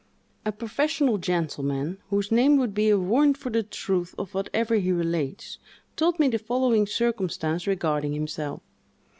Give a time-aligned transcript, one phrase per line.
[0.47, 4.91] A professional gentleman, whose name would be a warrant for the truth of whatever he
[4.91, 5.59] relates,
[5.95, 8.63] told me the following circumstance regarding himself.